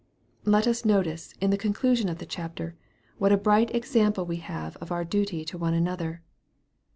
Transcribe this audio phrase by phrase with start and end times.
[0.45, 2.73] Let us notice, in the conclusion of the chapter,
[3.19, 6.23] what a bright example we have of our duty to one another.